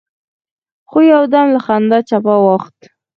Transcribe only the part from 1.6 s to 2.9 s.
خندا چپه واوښت.